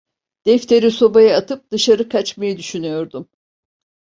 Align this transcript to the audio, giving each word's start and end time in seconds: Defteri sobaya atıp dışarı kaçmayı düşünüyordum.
Defteri 0.45 0.91
sobaya 0.91 1.37
atıp 1.37 1.71
dışarı 1.71 2.09
kaçmayı 2.09 2.57
düşünüyordum. 2.57 3.29